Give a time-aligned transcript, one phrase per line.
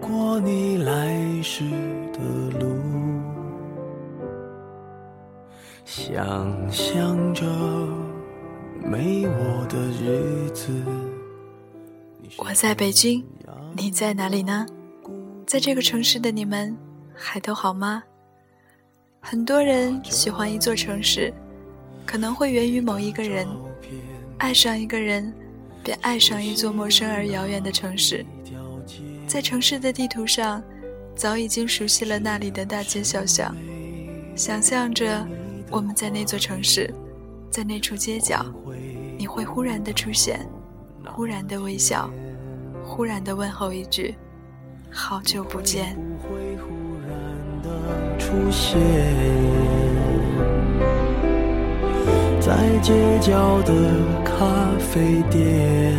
[0.00, 1.64] 过你来时
[2.12, 2.20] 的
[2.58, 2.76] 路，
[5.84, 7.44] 想象着
[8.84, 10.72] 没我的日子。
[12.36, 13.24] 我在北京，
[13.74, 14.66] 你在哪里呢？
[15.46, 16.76] 在这个城市的你们
[17.14, 18.02] 还都好吗？
[19.20, 21.32] 很多人喜欢一座城市，
[22.04, 23.46] 可能会源于某一个人，
[24.38, 25.32] 爱上一个人，
[25.82, 28.24] 便爱上一座陌生而遥远的城市。
[29.26, 30.62] 在城市的地图上，
[31.14, 33.54] 早已经熟悉了那里的大街小巷，
[34.36, 35.26] 想象着
[35.70, 36.92] 我们在那座城市，
[37.50, 38.46] 在那处街角，
[39.18, 40.46] 你会忽然的出现，
[41.04, 42.08] 忽然的微笑，
[42.84, 44.14] 忽然的问候一句。
[44.90, 45.96] 好久不见。
[48.18, 48.78] 出现
[52.40, 53.74] 在街角的
[54.24, 54.46] 咖
[54.78, 55.98] 啡店，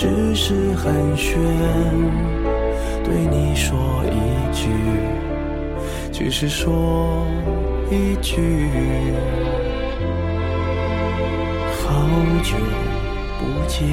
[0.00, 1.34] 只是寒暄，
[3.02, 4.70] 对你说一句，
[6.12, 7.26] 只是说
[7.90, 8.70] 一句，
[11.82, 12.06] 好
[12.44, 12.54] 久。
[13.40, 13.88] 不见。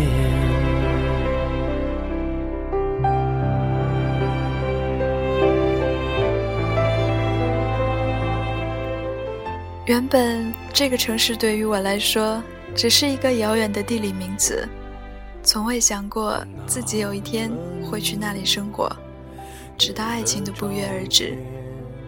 [9.86, 12.44] 原本这个城市对于我来说
[12.76, 14.68] 只是一个遥远的地理名词，
[15.46, 17.52] 从未想过自己有一天
[17.84, 18.92] 会去那里生活。
[19.78, 21.38] 直到爱情的不约而至，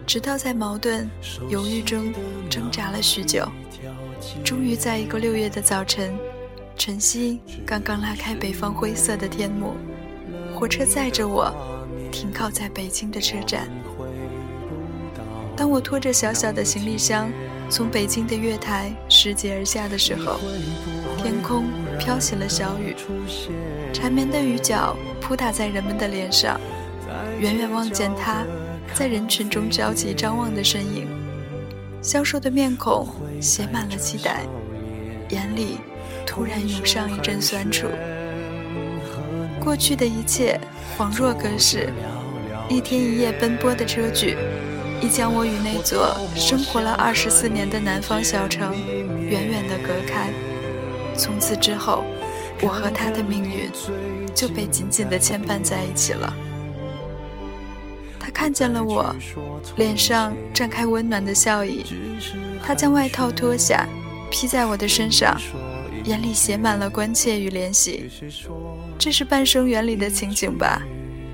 [0.04, 1.08] 直到在矛盾
[1.48, 2.12] 犹豫中
[2.50, 3.46] 挣扎了许久，
[4.44, 6.18] 终于在一个六月的早晨。
[6.76, 9.74] 晨曦刚刚拉开北方灰色的天幕，
[10.54, 11.52] 火车载着我
[12.10, 13.68] 停靠在北京的车站。
[15.56, 17.30] 当我拖着小小的行李箱
[17.68, 20.38] 从北京的月台拾级而下的时候，
[21.20, 21.66] 天空
[21.98, 22.94] 飘起了小雨，
[23.92, 26.58] 缠绵的雨脚扑打在人们的脸上。
[27.40, 28.44] 远远望见他，
[28.94, 31.08] 在人群中焦急张望的身影，
[32.00, 33.08] 消瘦的面孔
[33.40, 34.42] 写满了期待，
[35.30, 35.78] 眼里。
[36.24, 37.86] 突然涌上一阵酸楚，
[39.58, 40.60] 过去的一切
[40.96, 41.90] 恍若隔世，
[42.68, 44.36] 一天一夜奔波的车距，
[45.00, 50.30] 已将我与那座生活了二十四年的南方小城远远的隔开。
[51.18, 52.04] 从此之后，
[52.62, 53.68] 我和他的命运
[54.34, 56.32] 就被紧紧的牵绊在一起了。
[58.20, 59.14] 他看见了我，
[59.76, 61.84] 脸上绽开温暖的笑意，
[62.64, 63.86] 他将外套脱下，
[64.30, 65.36] 披在我的身上。
[66.04, 68.08] 眼里写满了关切与怜惜，
[68.98, 70.80] 这是半生缘里的情景吧？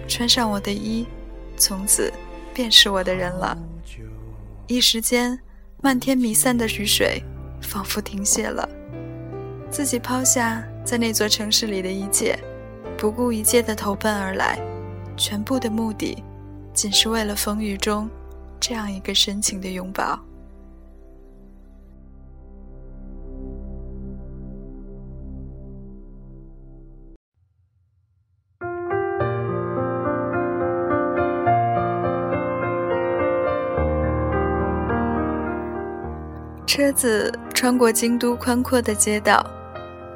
[0.08, 1.06] 穿上我的衣，
[1.56, 2.12] 从此
[2.52, 3.56] 便是我的人了。
[4.66, 5.38] 一时间，
[5.82, 7.22] 漫天弥散的雨水
[7.60, 8.68] 仿佛停歇了。
[9.74, 12.38] 自己抛下在那座城市里的一切，
[12.96, 14.56] 不顾一切的投奔而来，
[15.16, 16.22] 全部的目的，
[16.72, 18.08] 仅是为了风雨中
[18.60, 20.16] 这样一个深情的拥抱。
[36.64, 39.44] 车子穿过京都宽阔的街道，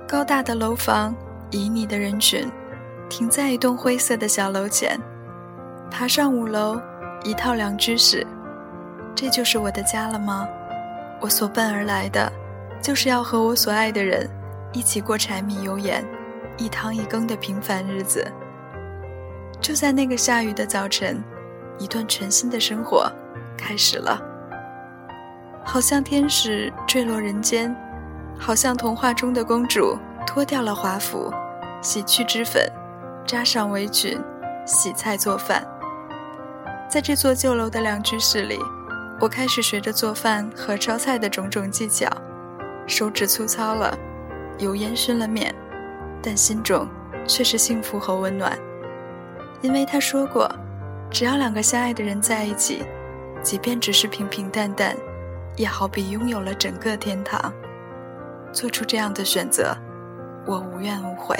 [0.08, 1.14] 高大的楼房，
[1.50, 2.50] 旖旎的人群，
[3.10, 4.98] 停在一栋灰色的小楼前。
[5.90, 6.80] 爬上五楼，
[7.24, 8.26] 一套两居室，
[9.14, 10.48] 这就是我的家了吗？
[11.20, 12.32] 我所奔而来的，
[12.80, 14.26] 就是要和我所爱的人
[14.72, 16.02] 一起过柴米油盐、
[16.56, 18.26] 一汤一羹的平凡日子。
[19.60, 21.22] 就在那个下雨的早晨，
[21.78, 23.12] 一段全新的生活
[23.58, 24.18] 开始了。
[25.62, 27.76] 好像天使坠落人间，
[28.38, 31.32] 好像童话中的公主脱掉了华服，
[31.82, 32.70] 洗去脂粉，
[33.26, 34.18] 扎上围裙，
[34.64, 35.66] 洗菜做饭。
[36.88, 38.58] 在这座旧楼的两居室里，
[39.20, 42.08] 我开始学着做饭和烧菜的种种技巧，
[42.86, 43.96] 手指粗糙了，
[44.58, 45.54] 油烟熏了面，
[46.22, 46.88] 但心中
[47.26, 48.56] 却是幸福和温暖，
[49.60, 50.50] 因为他说过，
[51.10, 52.82] 只要两个相爱的人在一起，
[53.42, 54.96] 即便只是平平淡淡。
[55.56, 57.52] 也好比拥有了整个天堂，
[58.52, 59.76] 做出这样的选择
[60.46, 61.36] 我无怨无悔。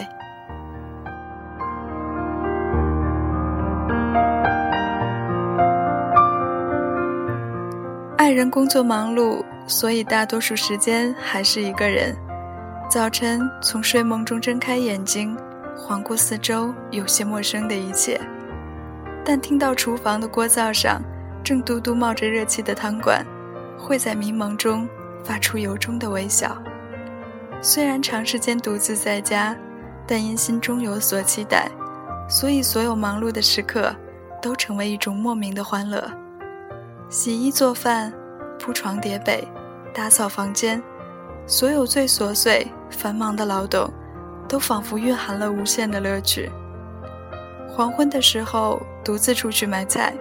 [8.17, 12.15] 爱人工作忙碌所以大多数时间还是一个人。
[12.91, 15.37] 早晨从睡梦中睁开眼睛
[15.77, 18.21] 环顾四周有些陌生的一切。
[19.25, 21.03] 但听到厨房的锅灶上
[21.45, 23.25] 正嘟嘟冒着热气的汤管
[23.79, 24.89] 会在迷茫中
[25.23, 26.57] 发出由衷的微笑。
[27.61, 29.57] 虽然长时间独自在家，
[30.07, 31.69] 但因心中有所期待，
[32.29, 33.95] 所以所有忙碌的时刻
[34.41, 36.11] 都成为一种莫名的欢乐。
[37.09, 38.13] 洗衣做饭、
[38.59, 39.47] 铺床叠被、
[39.93, 40.81] 打扫房间，
[41.47, 43.91] 所有最琐碎、繁忙的劳动，
[44.47, 46.51] 都仿佛蕴含了无限的乐趣。
[47.69, 50.15] 黄昏的时候，独自出去买菜，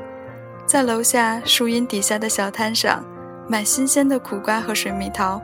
[0.66, 3.04] 在楼下树荫底下的小摊上
[3.48, 5.42] 买新鲜的苦瓜和水蜜桃，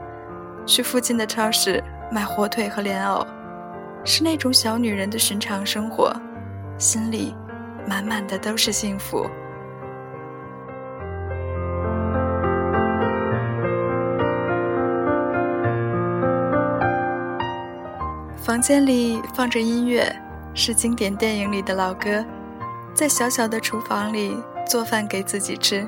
[0.66, 3.26] 去附近的超市买火腿和莲藕，
[4.04, 6.14] 是那种小女人的寻常生活，
[6.78, 7.36] 心里
[7.88, 9.30] 满满的都是幸福。
[18.38, 20.14] 房间里放着音乐，
[20.54, 22.24] 是经典电影里的老歌。
[22.94, 24.38] 在小小的厨房里
[24.68, 25.88] 做饭给自己吃，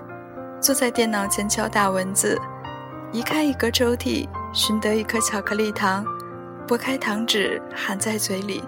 [0.60, 2.40] 坐在电脑前敲打文字，
[3.12, 6.06] 移开一个抽屉，寻得一颗巧克力糖，
[6.66, 8.64] 拨开糖纸含在嘴里。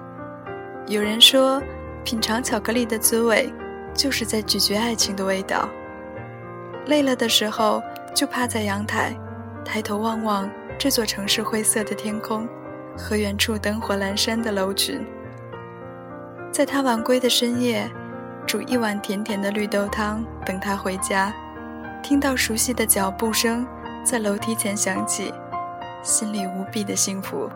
[0.86, 1.62] 有人说，
[2.04, 3.50] 品尝巧克力的滋味，
[3.94, 5.69] 就是在咀嚼爱情的味道。
[6.88, 7.81] 累了的时候，
[8.13, 9.18] 就趴在阳台，
[9.63, 12.45] 抬头望望这座城市灰色的天空。
[13.00, 15.06] 和远处灯火阑珊的楼群，
[16.51, 17.88] 在他晚归的深夜，
[18.48, 21.31] 煮一碗甜甜的绿豆汤等他回家，
[22.01, 23.68] 听到熟悉的脚步声
[24.04, 25.31] 在楼梯前响起，
[26.07, 27.50] 心里无比的幸福。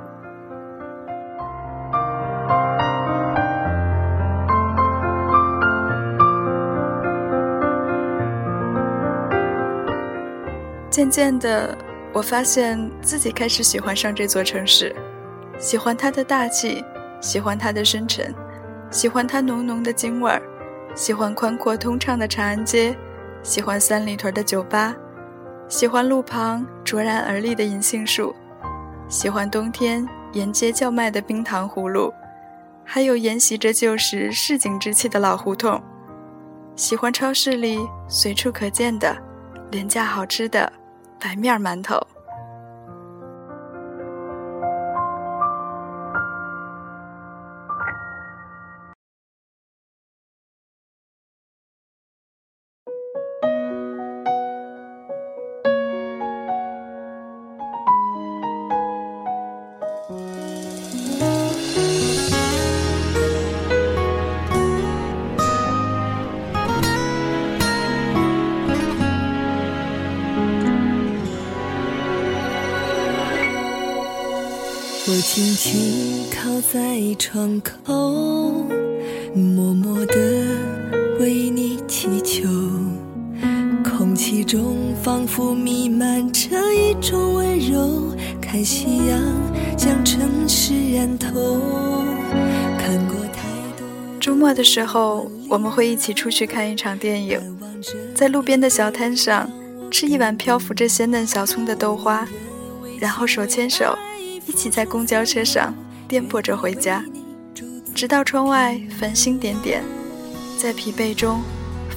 [10.90, 11.78] 渐渐的，
[12.12, 14.94] 我发现自己开始喜欢上这座城市。
[15.58, 16.84] 喜欢它的大气，
[17.22, 18.36] 喜欢它的深沉，
[18.90, 20.42] 喜欢它浓浓的京味儿，
[20.94, 22.94] 喜欢宽阔通畅的长安街，
[23.44, 24.94] 喜欢三里屯的酒吧，
[25.70, 28.36] 喜欢路旁卓然而立的银杏树，
[29.12, 32.14] 喜欢冬天沿街叫卖的冰糖葫芦，
[32.86, 35.84] 还有沿袭着旧时市井之气的老胡同，
[36.78, 37.78] 喜欢超市里
[38.08, 39.14] 随处可见的
[39.70, 40.72] 廉价好吃的
[41.20, 42.00] 白面馒头。
[75.42, 77.92] 轻轻靠在窗口，
[79.34, 80.16] 默默地
[81.20, 82.48] 为你祈求。
[83.84, 89.20] 空气中仿佛弥漫着一种温柔，看夕阳
[89.76, 91.60] 将城市染透。
[92.78, 93.42] 看过太
[93.76, 93.88] 多。
[94.20, 97.42] 周末的时候，我们会一起出去看一场电影，
[98.14, 99.50] 在路边的小摊上
[99.90, 102.28] 吃一碗漂浮着鲜嫩小葱的豆花，
[103.00, 103.98] 然后手牵手。
[104.46, 105.74] 一起在公交车上
[106.08, 107.04] 颠簸着回家，
[107.94, 109.84] 直到窗外繁星点点，
[110.60, 111.42] 在疲惫中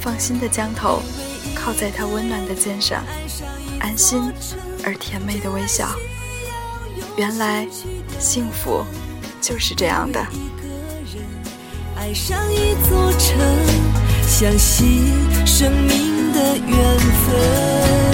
[0.01, 1.03] 放心的将头
[1.55, 3.03] 靠在他温暖的肩上，
[3.81, 4.23] 安心
[4.85, 5.89] 而甜美的微笑。
[7.17, 7.67] 原来
[8.19, 8.85] 幸福
[9.41, 10.21] 就是这样的。
[11.97, 13.39] 爱上一座城，
[14.27, 15.13] 相信
[15.47, 18.14] 生命的缘分，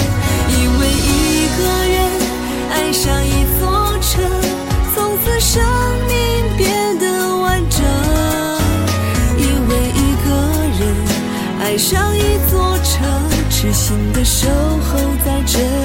[13.60, 15.79] 痴心的守候在这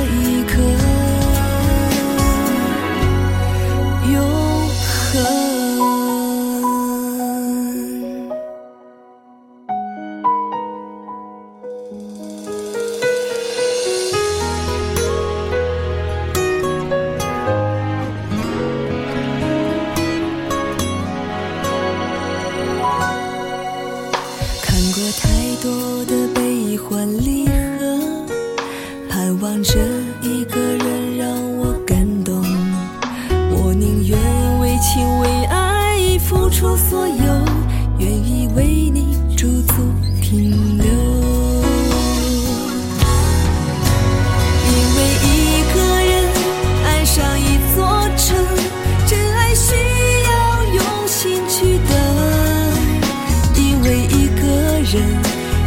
[54.95, 55.03] 人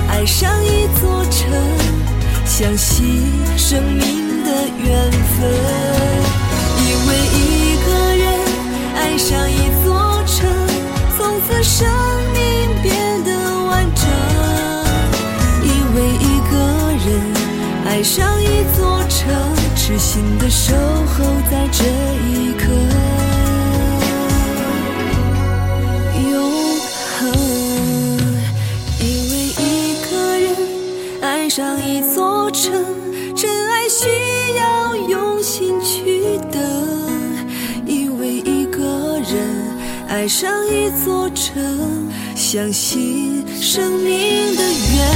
[0.09, 1.53] 爱上一座城，
[2.47, 4.51] 相信生命的
[4.83, 5.51] 缘分，
[6.87, 8.25] 因为一个人
[8.97, 10.49] 爱上一座城，
[11.19, 11.87] 从此生
[12.33, 13.31] 命变得
[13.67, 14.07] 完整，
[15.63, 16.57] 因为一个
[17.05, 17.07] 人
[17.87, 19.29] 爱上一座城，
[19.77, 20.98] 痴心的守。
[40.29, 42.07] 上一座城，
[42.37, 45.09] 相信生命的缘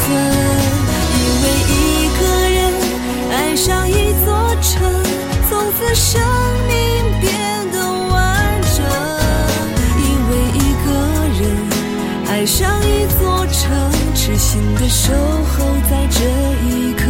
[0.00, 0.08] 分。
[1.20, 2.72] 因为一个人
[3.30, 3.92] 爱上一
[4.24, 4.80] 座城，
[5.50, 6.22] 从此生
[6.66, 6.72] 命
[7.20, 7.30] 变
[7.72, 7.76] 得
[8.08, 8.82] 完整。
[9.98, 10.88] 因为一个
[11.38, 11.42] 人
[12.28, 13.70] 爱上一座城，
[14.14, 16.18] 痴心的守候在这
[16.66, 17.02] 一刻。